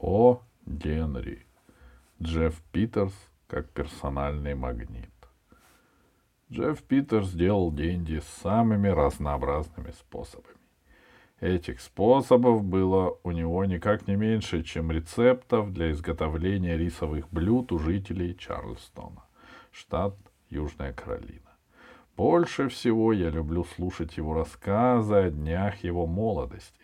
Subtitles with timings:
[0.00, 0.42] О.
[0.66, 1.46] Генри.
[2.22, 3.14] Джефф Питерс
[3.46, 5.10] как персональный магнит.
[6.52, 10.56] Джефф Питерс делал деньги самыми разнообразными способами.
[11.40, 17.78] Этих способов было у него никак не меньше, чем рецептов для изготовления рисовых блюд у
[17.78, 19.24] жителей Чарльстона,
[19.70, 20.14] штат
[20.50, 21.56] Южная Каролина.
[22.16, 26.75] Больше всего я люблю слушать его рассказы о днях его молодости,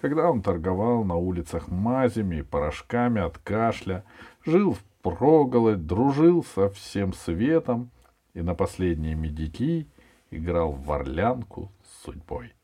[0.00, 4.04] когда он торговал на улицах мазями и порошками от кашля,
[4.44, 7.90] жил в проголодь, дружил со всем светом
[8.32, 9.88] и на последние медики
[10.30, 12.54] играл в орлянку с судьбой.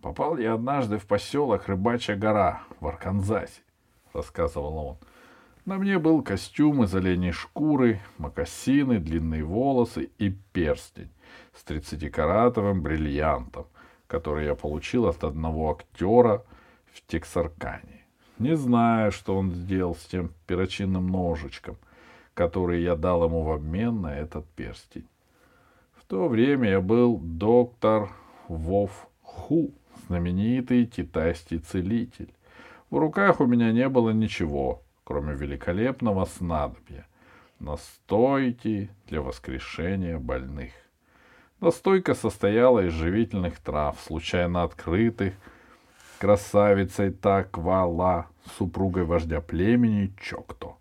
[0.00, 3.62] Попал я однажды в поселок Рыбачья гора в Арканзасе,
[4.12, 4.96] рассказывал он.
[5.64, 11.12] На мне был костюм из оленей шкуры, мокасины, длинные волосы и перстень
[11.54, 13.66] с тридцатикаратовым бриллиантом,
[14.08, 16.44] который я получил от одного актера
[16.92, 18.06] в Тексаркане.
[18.38, 21.76] Не знаю, что он сделал с тем перочинным ножичком,
[22.34, 25.08] который я дал ему в обмен на этот перстень.
[25.94, 28.10] В то время я был доктор
[28.48, 29.72] Вов Ху,
[30.08, 32.32] знаменитый китайский целитель.
[32.90, 37.06] В руках у меня не было ничего, кроме великолепного снадобья—
[37.62, 40.72] настойки для воскрешения больных.
[41.60, 45.34] Настойка состояла из живительных трав, случайно открытых,
[46.22, 50.76] красавицей Таквала, супругой вождя племени Чокто.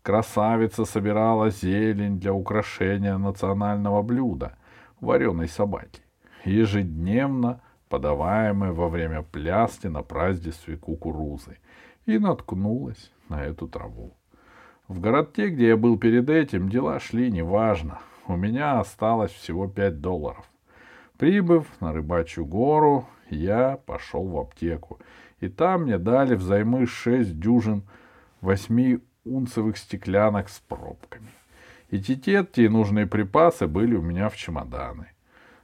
[0.00, 4.56] Красавица собирала зелень для украшения национального блюда—
[5.00, 6.00] вареной собаки,
[6.46, 11.58] ежедневно подаваемой во время пляски на празднестве кукурузы,
[12.06, 14.14] и наткнулась на эту траву.
[14.88, 17.98] В городке, где я был перед этим, дела шли неважно.
[18.26, 20.46] У меня осталось всего пять долларов.
[21.18, 25.00] Прибыв на рыбачью гору, я пошел в аптеку,
[25.40, 27.82] и там мне дали взаймы шесть дюжин
[28.40, 31.26] восьми унцевых стеклянок с пробками.
[31.90, 35.08] И тететки и нужные припасы были у меня в чемоданы.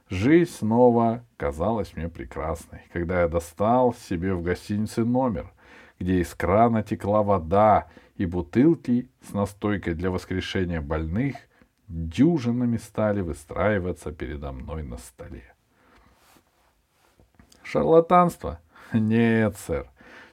[0.09, 5.53] Жизнь снова казалась мне прекрасной, когда я достал себе в гостинице номер,
[5.99, 7.87] где из крана текла вода,
[8.17, 11.37] и бутылки с настойкой для воскрешения больных—
[11.87, 15.53] дюжинами стали выстраиваться передо мной на столе.
[17.63, 18.59] Шарлатанство?
[18.93, 19.87] Нет, сэр.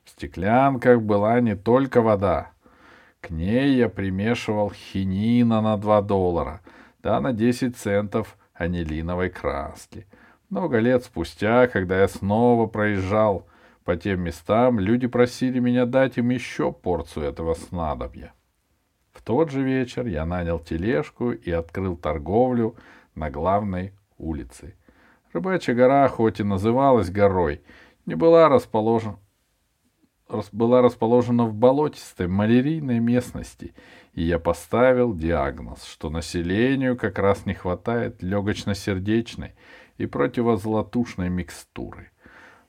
[0.04, 2.50] В стеклянках была не только вода.
[3.20, 6.60] К ней я примешивал хинина на 2 доллара,
[7.02, 10.06] да на 10 центов анилиновой краски.
[10.50, 13.46] Много лет спустя, когда я снова проезжал
[13.84, 18.32] по тем местам, люди просили меня дать им еще порцию этого снадобья.
[19.12, 22.76] В тот же вечер я нанял тележку и открыл торговлю
[23.14, 24.74] на главной улице.
[25.32, 27.62] Рыбачья гора, хоть и называлась горой,
[28.06, 29.18] не была расположена,
[30.50, 33.74] была расположена в болотистой малярийной местности,
[34.14, 39.54] и я поставил диагноз, что населению как раз не хватает легочно-сердечной
[39.98, 42.10] и противозолотушной микстуры.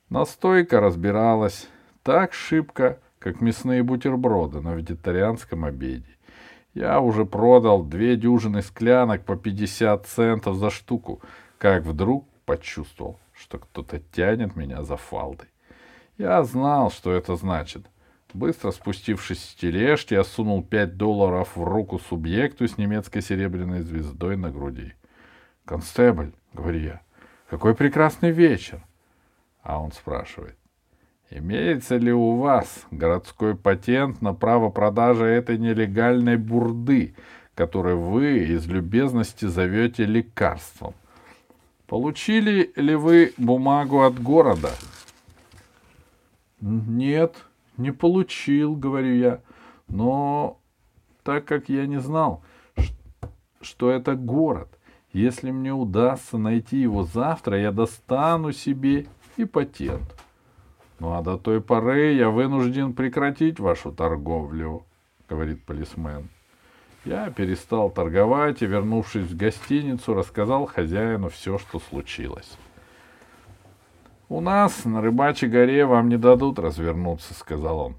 [0.09, 1.67] Настойка разбиралась
[2.03, 6.17] так шибко, как мясные бутерброды на вегетарианском обеде.
[6.73, 11.21] Я уже продал две дюжины склянок по 50 центов за штуку,
[11.57, 15.47] как вдруг почувствовал, что кто-то тянет меня за фалдой.
[16.17, 17.85] Я знал, что это значит.
[18.33, 24.37] Быстро спустившись с тележки, я сунул пять долларов в руку субъекту с немецкой серебряной звездой
[24.37, 24.93] на груди.
[25.65, 27.01] «Констебль»,— говорю я,—
[27.49, 28.83] «какой прекрасный вечер!»
[29.61, 30.57] А он спрашивает,
[31.29, 37.15] Имеется ли у вас городской патент на право продажи этой нелегальной бурды,
[37.55, 40.93] которую вы из любезности зовете лекарством?
[41.87, 44.71] Получили ли вы бумагу от города?
[46.61, 47.35] Нет,
[47.77, 49.41] не получил, говорю я.
[49.87, 50.59] Но
[51.23, 52.41] так как я не знал,
[53.61, 54.69] что это город,
[55.13, 59.07] если мне удастся найти его завтра, я достану себе
[59.37, 60.22] и патент.
[60.99, 64.83] Ну а до той поры я вынужден прекратить вашу торговлю,
[65.27, 66.29] говорит полисмен.
[67.05, 72.57] Я перестал торговать и, вернувшись в гостиницу, рассказал хозяину все, что случилось.
[74.29, 77.95] «У нас на рыбачьей горе вам не дадут развернуться»,— сказал он.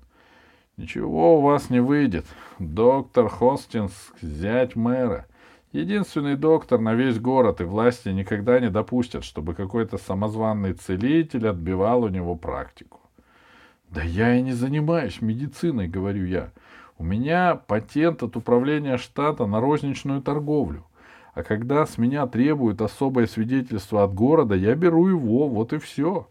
[0.76, 2.24] «Ничего у вас не выйдет.
[2.58, 3.92] Доктор Хостинс—
[4.22, 5.26] зять мэра.
[5.74, 12.04] Единственный доктор на весь город, и власти никогда не допустят, чтобы какой-то самозванный целитель отбивал
[12.04, 13.00] у него практику.
[13.90, 16.52] Да я и не занимаюсь медициной, говорю я.
[16.96, 20.86] У меня патент от управления штата на розничную торговлю.
[21.32, 26.28] А когда с меня требуют особое свидетельство от города, я беру его, вот и все.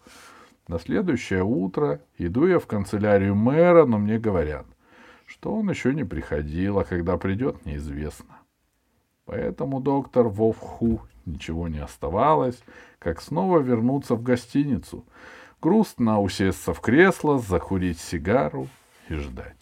[0.70, 4.66] На следующее утро иду я в канцелярию мэра, но мне говорят—
[5.26, 8.43] что он еще не приходил, а когда придет, неизвестно.
[9.34, 12.60] Поэтому доктор Вовху ничего не оставалось,
[13.00, 15.06] как снова вернуться в гостиницу,
[15.60, 18.68] грустно усесться в кресло, закурить сигару
[19.10, 19.58] и ждать.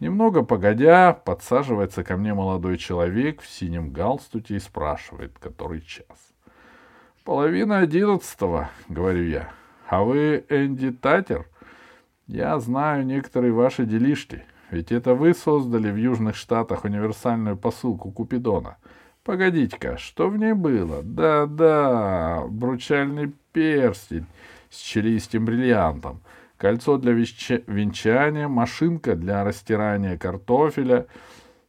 [0.00, 6.34] Немного погодя, подсаживается ко мне молодой человек в синем галстуке и спрашивает, который час.
[7.22, 9.52] «Половина одиннадцатого»,— говорю я.
[9.86, 11.46] «А вы Энди Татер?»
[12.26, 14.42] «Я знаю некоторые ваши делишки.
[14.70, 18.76] Ведь это вы создали в Южных Штатах универсальную посылку Купидона.
[19.24, 21.02] Погодите-ка, что в ней было?
[21.02, 24.26] Да-да, бручальный перстень
[24.70, 26.20] с чилийским бриллиантом,
[26.56, 31.06] кольцо для венча- венчания, машинка для растирания картофеля,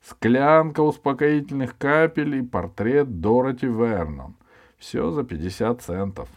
[0.02, 4.36] склянка успокоительных капель и портрет Дороти Вернон.
[4.78, 6.30] Все за 50 центов.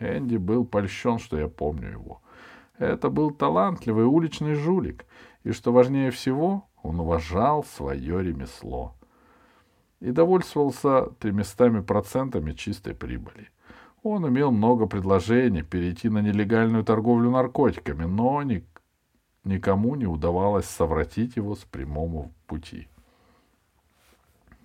[0.00, 2.20] Энди был польщен, что я помню его.
[2.78, 5.04] Это был талантливый уличный жулик,
[5.42, 8.94] и, что важнее всего, он уважал свое ремесло
[10.00, 13.48] и довольствовался тремястами процентами чистой прибыли.
[14.04, 18.64] Он имел много предложений перейти на нелегальную торговлю наркотиками, но ни,
[19.42, 22.88] никому не удавалось совратить его с прямого пути.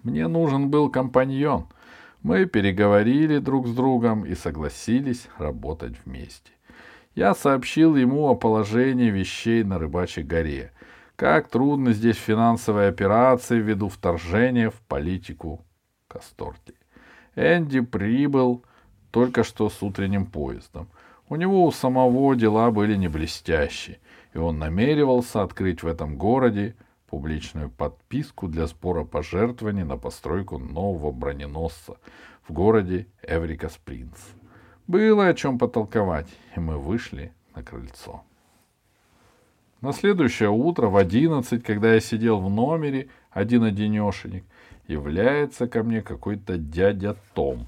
[0.03, 1.67] Мне нужен был компаньон.
[2.21, 6.52] Мы переговорили друг с другом и согласились работать вместе.
[7.15, 10.71] Я сообщил ему о положении вещей на рыбачьей горе,
[11.15, 15.63] как трудно здесь финансовые операции ввиду вторжения в политику
[16.07, 16.73] Касторки.
[17.35, 18.63] Энди прибыл
[19.11, 20.89] только что с утренним поездом.
[21.29, 23.99] У него у самого дела были не блестящие,
[24.33, 26.75] и он намеревался открыть в этом городе
[27.07, 31.97] публичную подписку для сбора пожертвований на постройку нового броненосца
[32.47, 34.17] в городе Эврика Спринц.
[34.87, 38.23] Было о чем потолковать, и мы вышли на крыльцо.
[39.79, 44.43] На следующее утро в одиннадцать, когда я сидел в номере, один-одинешенек,
[44.87, 47.65] является ко мне какой-то дядя Том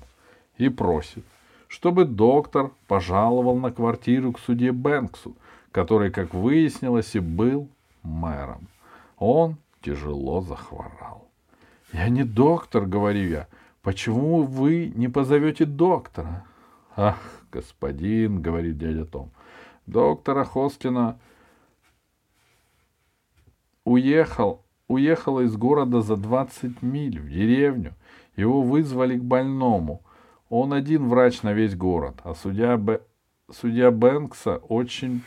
[0.57, 1.23] и просит,
[1.67, 5.35] чтобы доктор пожаловал на квартиру к суде Бэнксу,
[5.71, 7.69] который, как выяснилось, и был
[8.03, 8.67] мэром.
[9.17, 11.27] Он тяжело захворал.
[11.94, 13.47] «Я не доктор»,— говорю я.
[13.81, 16.44] «Почему вы не позовете доктора?»
[16.95, 17.19] Ах,
[17.51, 19.31] господин, говорит дядя Том,
[19.86, 21.19] доктора Хостина
[23.83, 27.95] уехал, уехала из города за 20 миль в деревню.
[28.38, 30.03] Его вызвали к больному.
[30.50, 33.01] Он один врач на весь город, а судья, Б...
[33.51, 35.21] судья Бэнкса очень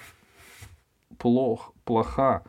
[1.18, 2.44] плох, плоха.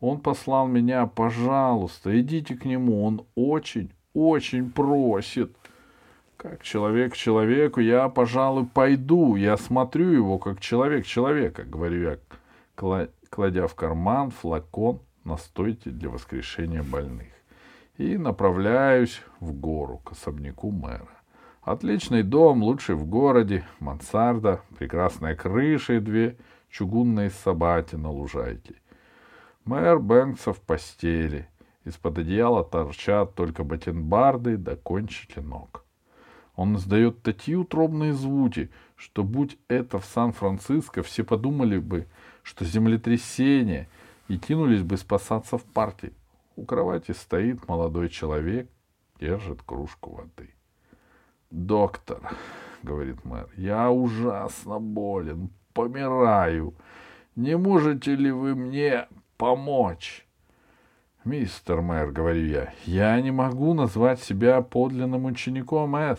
[0.00, 5.54] Он послал меня, пожалуйста, идите к нему, он очень, очень просит.
[6.48, 9.34] Как человек человеку, я, пожалуй, пойду.
[9.34, 12.20] Я смотрю его, как человек человека, говорю
[12.76, 17.32] я, кладя в карман флакон настойки для воскрешения больных.
[17.96, 21.08] И направляюсь в гору к особняку мэра.
[21.62, 26.36] Отличный дом, лучший в городе, мансарда, прекрасная крыша и две
[26.70, 28.76] чугунные собаки на лужайке.
[29.64, 31.48] Мэр Бэнкса в постели.
[31.84, 35.85] Из-под одеяла торчат только ботинбарды да кончики ног.
[36.56, 42.06] Он издает такие утробные звуки, что будь это в Сан-Франциско, все подумали бы,
[42.42, 43.88] что землетрясение,
[44.28, 46.12] и кинулись бы спасаться в парке.
[46.56, 48.68] У кровати стоит молодой человек,
[49.20, 50.54] держит кружку воды.
[51.50, 52.20] «Доктор»,—
[52.82, 56.74] говорит мэр,— «я ужасно болен, помираю.
[57.36, 60.26] Не можете ли вы мне помочь?»
[61.24, 66.18] «Мистер мэр»,— говорю я,— «я не могу назвать себя подлинным учеником С.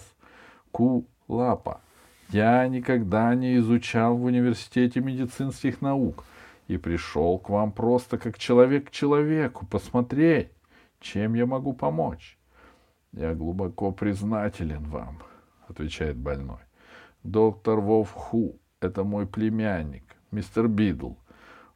[0.71, 1.81] Ку-Лапа.
[2.29, 6.25] Я никогда не изучал в университете медицинских наук
[6.67, 10.50] и пришел к вам просто как человек к человеку посмотреть,
[11.00, 12.38] чем я могу помочь.
[13.13, 15.19] Я глубоко признателен вам,
[15.69, 16.59] отвечает больной.
[17.24, 21.13] Доктор Вов Ху— это мой племянник, мистер Бидл.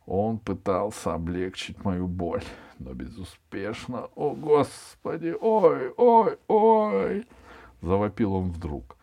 [0.05, 2.43] Он пытался облегчить мою боль,
[2.77, 4.09] но безуспешно.
[4.15, 5.33] О, Господи!
[5.39, 7.25] Ой, ой, ой!—
[7.81, 8.97] завопил он вдруг.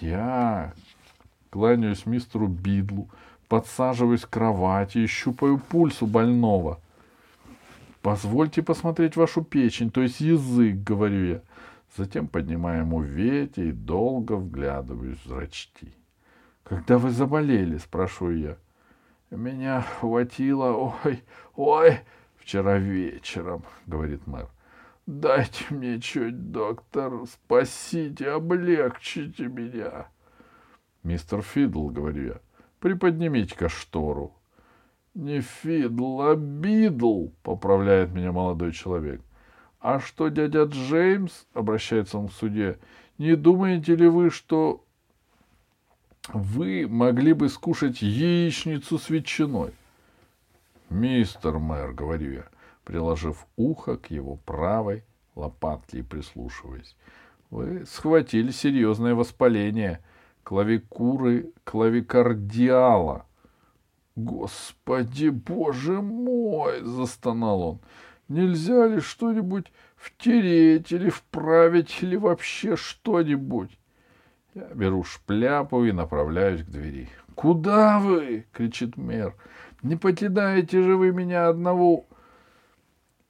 [0.00, 0.74] Я
[1.50, 3.08] кланяюсь мистеру Бидлу,
[3.48, 6.80] подсаживаюсь к кровати и щупаю пульс у больного.
[8.02, 11.42] «Позвольте посмотреть вашу печень, то есть язык»,— говорю я.
[11.96, 15.92] Затем поднимаю ему вети и долго вглядываюсь в зрачки.
[16.62, 18.56] «Когда вы заболели?»— спрашиваю я.
[19.36, 21.22] «Меня хватило, ой,
[21.56, 22.00] ой,
[22.36, 24.48] вчера вечером»,— говорит мэр.
[25.06, 30.08] Дайте мне чуть, доктор, спасите, облегчите меня.
[31.04, 32.40] Мистер Фидл, говорю я,
[32.80, 34.34] приподнимите-ка штору.
[35.14, 39.22] Не Фидл, а Бидл, поправляет меня молодой человек.
[39.78, 42.80] А что дядя Джеймс, обращается он к суде,
[43.18, 44.84] не думаете ли вы, что
[46.32, 49.72] вы могли бы скушать яичницу с ветчиной?
[50.90, 52.48] Мистер мэр, говорю я,
[52.86, 56.96] приложив ухо к его правой лопатке и прислушиваясь.
[57.50, 60.00] Вы схватили серьезное воспаление
[60.44, 63.26] клавикуры клавикардиала.
[64.14, 67.80] Господи, боже мой, застонал он.
[68.28, 73.78] Нельзя ли что-нибудь втереть или вправить или вообще что-нибудь?
[74.54, 77.08] Я беру шпляпу и направляюсь к двери.
[77.34, 79.34] «Куда вы?»— кричит мэр.
[79.82, 82.06] «Не покидаете же вы меня одного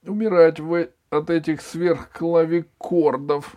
[0.09, 0.89] умирать в...
[1.11, 3.57] от этих сверхклавикордов!»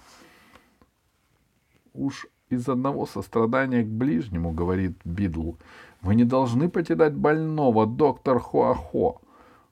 [1.94, 5.54] «Уж из одного сострадания к ближнему,— говорит Бидл,—
[6.02, 9.22] вы не должны покидать больного, доктор Хуахо.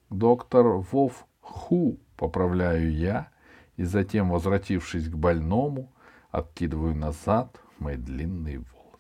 [0.10, 3.30] Доктор Вов Ху, поправляю я,
[3.78, 5.92] и затем, возвратившись к больному,
[6.30, 8.98] откидываю назад мои длинные волосы.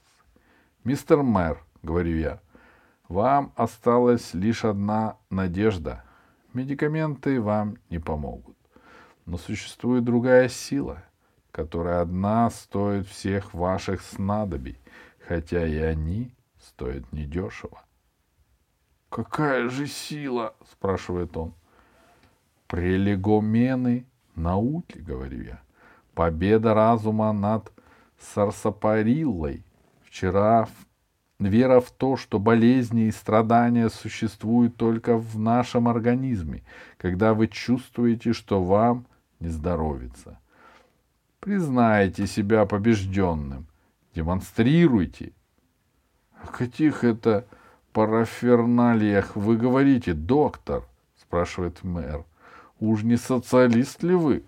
[0.83, 2.41] Мистер мэр,— говорю я,—
[3.09, 6.03] вам осталась лишь одна надежда.
[6.57, 8.57] Медикаменты вам не помогут.
[9.27, 11.03] Но существует другая сила,
[11.51, 14.79] которая одна стоит всех ваших снадобий,
[15.19, 17.83] хотя и они стоят недешево.—
[19.09, 21.53] Какая же сила?— спрашивает он.—
[22.67, 25.61] Прелегомены науки,— говорю я.
[26.15, 27.71] Победа разума над
[28.19, 29.63] Сарсапариллой.
[30.01, 30.67] Вчера
[31.39, 36.63] вера в то, что болезни и страдания существуют только в нашем организме,
[36.97, 39.05] когда вы чувствуете, что вам
[39.39, 40.39] не здоровится.
[41.39, 43.67] Признайте себя побежденным.
[44.15, 45.31] Демонстрируйте.
[46.41, 47.45] О каких это
[47.93, 50.83] параферналиях вы говорите, доктор?
[51.19, 52.23] спрашивает мэр.
[52.79, 54.43] Уж не социалист ли вы?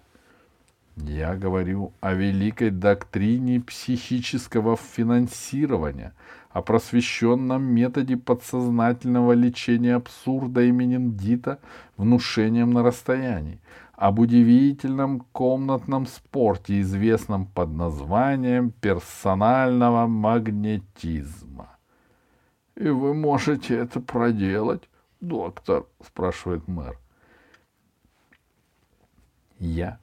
[1.04, 6.14] Я говорю о великой доктрине психического финансирования,
[6.50, 11.60] о просвещенном методе подсознательного лечения абсурда и менингита
[11.96, 13.62] внушением на расстоянии,
[13.94, 21.78] об удивительном комнатном спорте, известном под названием персонального магнетизма.—
[22.76, 24.90] И вы можете это проделать,
[25.22, 26.98] доктор?— спрашивает мэр.—
[29.60, 30.00] Я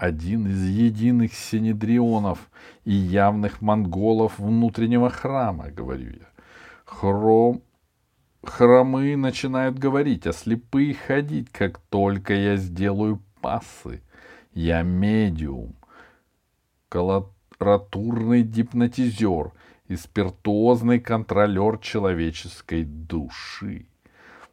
[0.00, 2.50] один из единых синедрионов
[2.86, 6.28] и явных монголов внутреннего храма, говорю я.
[6.86, 7.62] Хром
[8.42, 14.02] хромы начинают говорить, а слепые ходить, как только я сделаю пасы.
[14.54, 15.76] Я медиум,
[16.88, 19.52] колоратурный гипнотизер
[19.88, 23.86] и спиртуозный контролер человеческой души.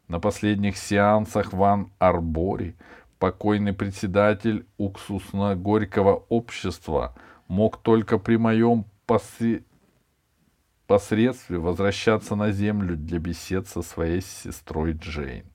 [0.10, 2.76] На последних сеансах Ван Арбори
[3.20, 7.16] покойный председатель уксусно-горького общества
[7.48, 9.64] мог только при моем посе...
[10.86, 15.46] посредстве возвращаться на землю для бесед со своей сестрой Джейн.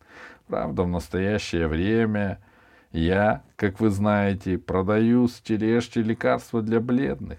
[0.46, 2.38] Правда, в настоящее время
[2.90, 7.38] я, как вы знаете, продаю с лекарства для бледных,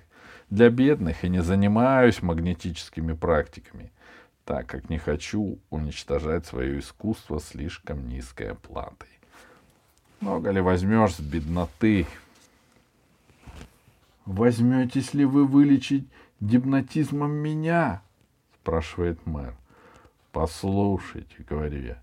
[0.50, 3.92] для бедных и не занимаюсь магнетическими практиками,
[4.46, 9.10] так как не хочу уничтожать свое искусство слишком низкой оплатой.
[10.24, 12.08] Много ли возьмешь с бедноты?
[14.26, 16.08] Возьметесь ли вы вылечить
[16.40, 18.02] гипнотизмом меня?
[18.62, 19.54] Спрашивает мэр.
[20.32, 21.98] Послушайте, говорю я,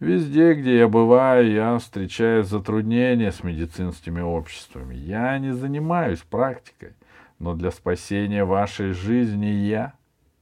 [0.00, 4.94] Везде, где я бываю, я встречаю затруднения с медицинскими обществами.
[4.94, 6.92] Я не занимаюсь практикой,
[7.38, 9.94] но для спасения вашей жизни я,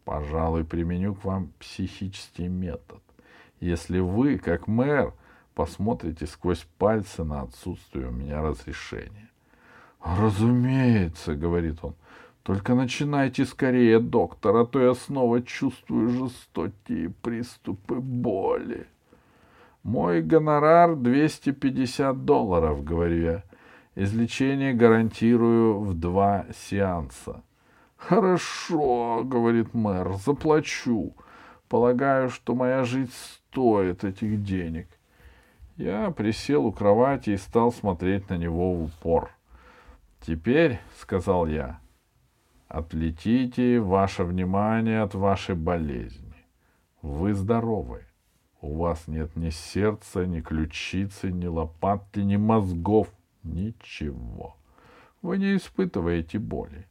[0.04, 3.00] пожалуй, применю к вам психический метод.
[3.60, 5.14] Если вы, как мэр,
[5.54, 9.30] посмотрите сквозь пальцы на отсутствие у меня разрешения.
[10.02, 11.94] «Разумеется»,— говорит он,—
[12.42, 18.86] «только начинайте скорее, доктор, а то я снова чувствую жестокие приступы боли».
[19.84, 23.42] Мой гонорар 250 долларов, говорю я.
[23.94, 27.42] Излечение гарантирую в два сеанса.
[27.96, 31.14] Хорошо, говорит мэр, заплачу.
[31.68, 34.88] Полагаю, что моя жизнь стоит этих денег.
[35.76, 39.32] Я присел у кровати и стал смотреть на него в упор.
[40.20, 41.80] Теперь, сказал я,
[42.68, 46.46] отвлетите ваше внимание от вашей болезни.
[47.02, 48.04] Вы здоровы.
[48.60, 53.08] У вас нет ни сердца, ни ключицы, ни лопатки, ни мозгов,
[53.42, 54.56] ничего.
[55.22, 56.86] Вы не испытываете боли.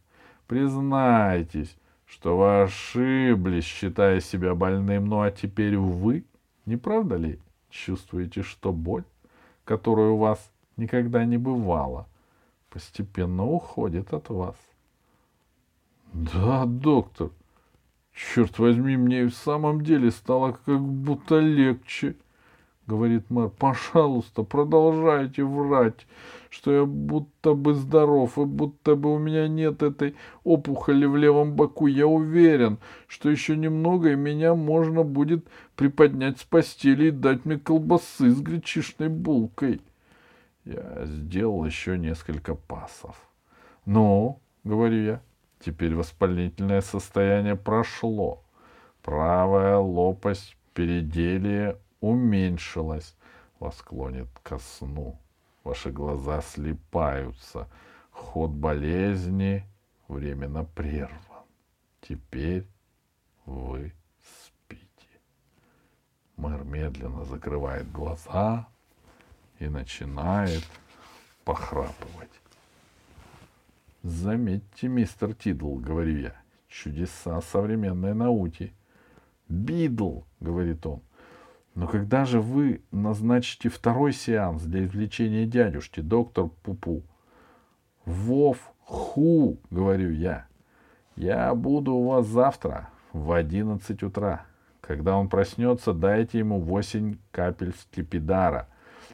[0.46, 6.26] Признайтесь, что вы ошиблись, считая себя больным, ну а теперь вы
[6.66, 7.40] Не правда ли?
[7.74, 9.04] Чувствуете, что боль,
[9.66, 12.08] которой у вас никогда не бывало,
[12.70, 14.56] постепенно уходит от вас?
[16.14, 17.32] Да, доктор,
[18.14, 22.16] черт возьми, мне и в самом деле стало как будто легче,
[22.88, 23.50] говорит мэр.
[23.50, 26.06] Пожалуйста, продолжайте врать,
[26.50, 31.54] что я будто бы здоров, и будто бы у меня нет этой опухоли в левом
[31.56, 31.88] боку.
[31.88, 37.58] Я уверен, что еще немного, и меня можно будет приподнять с постели и дать мне
[37.58, 39.82] колбасы с гречишной булкой.
[40.66, 43.16] Я сделал еще несколько пасов.
[43.86, 45.22] Ну, говорю я,
[45.60, 48.42] теперь воспалительное состояние прошло.
[49.02, 53.16] Правая лопасть переделия уменьшилась,
[53.60, 55.18] вас клонит ко сну.
[55.64, 57.70] Ваши глаза слипаются.
[58.12, 59.66] Ход болезни
[60.10, 61.46] временно прерван.
[62.02, 62.68] Теперь
[63.46, 65.08] вы спите.
[66.36, 68.68] Мэр медленно закрывает глаза
[69.60, 70.68] и начинает
[71.46, 72.42] похрапывать.
[74.02, 76.36] Заметьте, мистер Тидл, говорю я,
[76.68, 78.74] чудеса современной науки.
[79.48, 81.02] Бидл, говорит он,
[81.76, 87.04] но когда же вы назначите второй сеанс для извлечения дядюшки, доктор Пупу?
[88.06, 90.48] Вов ху, говорю я.
[91.16, 94.46] Я буду у вас завтра в одиннадцать утра.
[94.82, 98.68] Когда он проснется, дайте ему восемь капель скипидара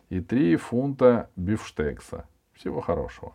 [0.09, 2.25] и три фунта бифштекса.
[2.53, 3.33] Всего хорошего.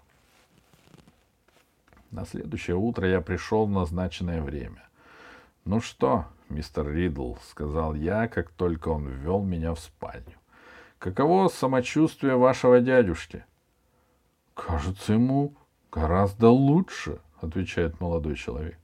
[2.10, 4.82] На следующее утро я пришел в назначенное время.
[5.64, 10.38] Ну что, мистер Ридл,— сказал я, как только он ввел меня в спальню.—
[10.98, 13.44] Каково самочувствие вашего дядюшки?—
[14.54, 15.54] Кажется, ему
[15.90, 18.78] гораздо лучше,— отвечает молодой человек.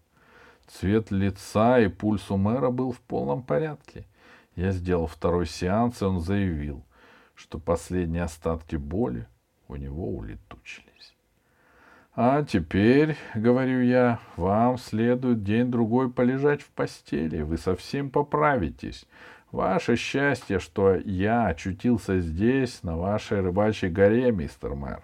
[0.67, 4.07] Цвет лица и пульс у мэра был в полном порядке.
[4.55, 6.85] Я сделал второй сеанс, и он заявил,
[7.35, 9.26] что последние остатки боли
[9.67, 11.15] у него улетучились.
[12.23, 19.06] А теперь, говорю я, вам следует день-другой полежать в постели, вы совсем поправитесь.
[19.52, 25.00] Ваше счастье, что я очутился здесь, на вашей рыбачьей горе, мистер мэр,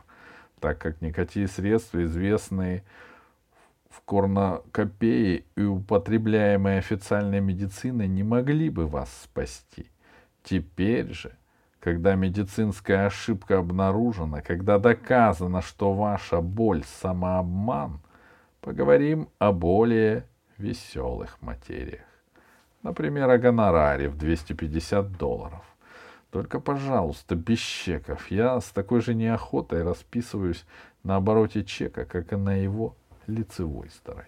[0.61, 2.85] так как никакие средства, известные
[3.89, 9.87] в корнокопее и употребляемые официальной медициной, не могли бы вас спасти.
[10.43, 11.33] Теперь же
[11.87, 18.01] когда медицинская ошибка обнаружена, когда доказано, что ваша боль— самообман,
[18.61, 20.27] поговорим о более
[20.59, 22.03] веселых материях.
[22.83, 25.63] Например, о гонораре в 250 долларов.
[26.33, 28.33] Только, пожалуйста, без чеков.
[28.33, 30.67] Я с такой же неохотой расписываюсь
[31.05, 32.97] на обороте чека, как и на его
[33.29, 34.27] лицевой стороне.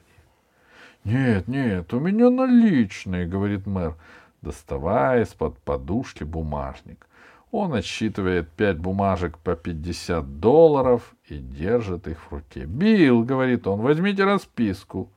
[1.03, 3.97] «Нет, нет, у меня наличные»,— говорит мэр,
[4.43, 7.09] доставая из-под подушки бумажник.
[7.51, 12.65] Он отсчитывает пять бумажек по 50 долларов и держит их в руке.
[12.67, 15.11] «Билл»,— говорит он,— «возьмите расписку».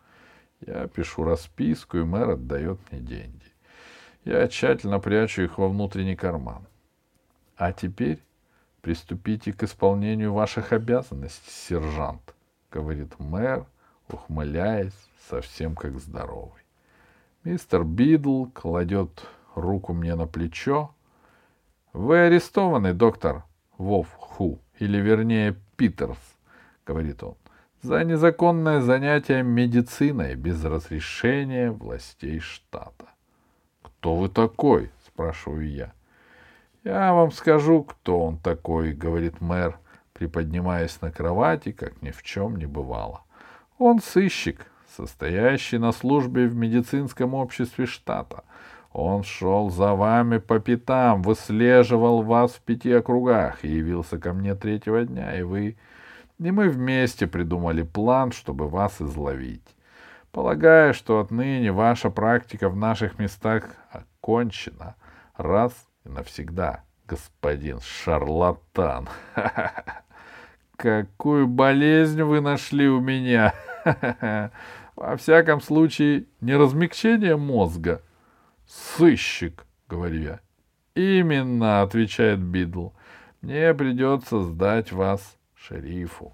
[0.65, 3.51] Я пишу расписку, и мэр отдает мне деньги.
[4.23, 6.67] Я тщательно прячу их во внутренний карман.
[7.57, 8.19] А теперь
[8.81, 12.35] приступите к исполнению ваших обязанностей, сержант,—
[12.71, 13.65] говорит мэр,
[14.07, 14.93] ухмыляясь,
[15.29, 16.61] совсем как здоровый.
[17.43, 20.93] Мистер Бидл кладет руку мне на плечо,
[21.93, 23.43] вы арестованы, доктор
[23.77, 26.19] Вов Ху, или вернее Питерс,
[26.85, 27.35] говорит он,
[27.81, 33.07] за незаконное занятие медициной без разрешения властей штата.
[33.81, 34.91] Кто вы такой?
[35.05, 35.93] спрашиваю я.
[36.83, 39.77] Я вам скажу, кто он такой, говорит мэр,
[40.13, 43.21] приподнимаясь на кровати, как ни в чем не бывало.
[43.77, 48.43] Он сыщик, состоящий на службе в медицинском обществе штата.
[48.93, 54.53] Он шел за вами по пятам, выслеживал вас в пяти округах и явился ко мне
[54.55, 55.77] третьего дня, и вы...
[56.39, 59.75] И мы вместе придумали план, чтобы вас изловить.
[60.31, 64.95] Полагаю, что отныне ваша практика в наших местах окончена
[65.37, 65.71] раз
[66.03, 69.07] и навсегда, господин шарлатан.
[70.75, 73.53] Какую болезнь вы нашли у меня!
[74.95, 78.01] Во всяком случае, не размягчение мозга—
[78.71, 80.39] Сыщик, говорю я.
[80.95, 82.91] Именно, отвечает Бидл.
[83.41, 86.33] Мне придется сдать вас шерифу.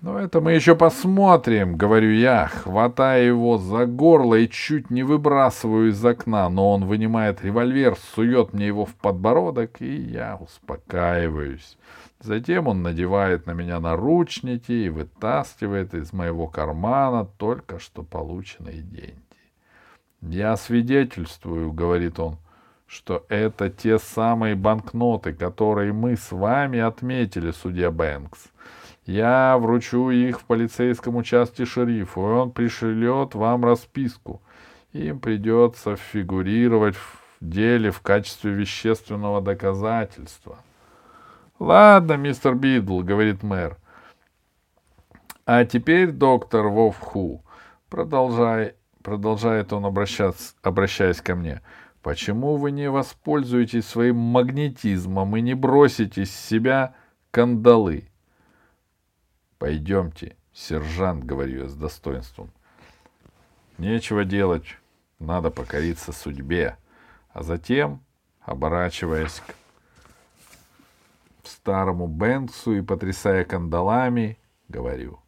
[0.00, 5.90] Но это мы еще посмотрим, говорю я, хватая его за горло и чуть не выбрасываю
[5.90, 11.76] из окна, но он вынимает револьвер, сует мне его в подбородок, и я успокаиваюсь.
[12.20, 19.29] Затем он надевает на меня наручники и вытаскивает из моего кармана только что полученные деньги.
[20.20, 22.36] «Я свидетельствую»,— говорит он,
[22.86, 28.48] что это те самые банкноты, которые мы с вами отметили, судья Бэнкс.
[29.06, 34.42] Я вручу их в полицейском участке шерифу, и он пришлет вам расписку.
[34.92, 40.58] Им придется фигурировать в деле в качестве вещественного доказательства.—
[41.58, 43.76] Ладно, мистер Бидл,— говорит мэр.—
[45.46, 47.42] А теперь, доктор Вовху,
[47.88, 51.62] продолжай, продолжает он обращаться, обращаясь ко мне,—
[52.02, 56.94] почему вы не воспользуетесь своим магнетизмом и не бросите с себя
[57.30, 58.08] кандалы?—
[59.58, 62.50] Пойдемте, сержант,— говорю я с достоинством.—
[63.78, 64.76] Нечего делать,
[65.18, 66.76] надо покориться судьбе
[67.32, 68.02] а затем,
[68.40, 69.42] оборачиваясь
[71.42, 75.20] к старому Бэнксу и потрясая кандалами, говорю,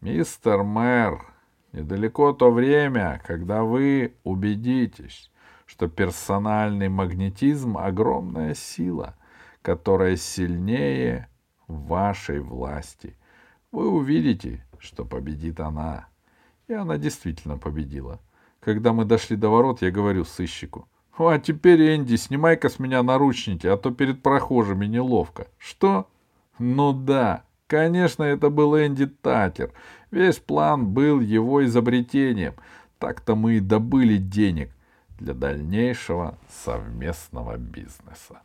[0.00, 1.24] «Мистер мэр,
[1.78, 5.30] недалеко то время, когда вы убедитесь,
[5.66, 9.16] что персональный магнетизм— огромная сила,
[9.62, 11.28] которая сильнее
[11.66, 13.16] вашей власти.
[13.72, 16.08] Вы увидите, что победит она».
[16.66, 18.20] И она действительно победила.
[18.60, 20.88] Когда мы дошли до ворот, я говорю сыщику—
[21.26, 25.48] а теперь, Энди, снимай-ка с меня наручники, а то перед прохожими неловко.
[25.58, 26.08] Что?
[26.60, 29.72] Ну да, конечно, это был Энди Такер.
[30.10, 32.54] Весь план был его изобретением.
[32.98, 34.70] Так-то мы и добыли денег
[35.18, 38.40] для дальнейшего совместного бизнеса.